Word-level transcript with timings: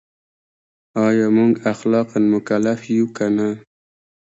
ایا 1.05 1.27
موږ 1.37 1.53
اخلاقاً 1.71 2.19
مکلف 2.33 2.79
یو 2.97 3.05
که 3.15 3.25
نه؟ 3.35 3.49